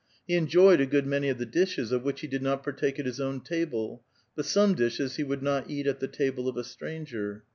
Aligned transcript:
He 0.27 0.33
enjoyed 0.33 0.81
a 0.81 0.87
good 0.87 1.05
manj' 1.05 1.29
of 1.29 1.37
the 1.37 1.45
dishes 1.45 1.91
of 1.91 2.01
which 2.01 2.21
he 2.21 2.27
[lid 2.27 2.41
not 2.41 2.63
partake 2.63 2.97
at 2.97 3.05
his 3.05 3.21
own 3.21 3.39
table, 3.41 4.01
but 4.35 4.45
some 4.47 4.73
dishes 4.73 5.17
he 5.17 5.23
would 5.23 5.43
not 5.43 5.69
eat 5.69 5.85
at 5.85 5.99
the 5.99 6.07
table 6.07 6.49
of 6.49 6.57
a 6.57 6.63
stranger. 6.63 7.43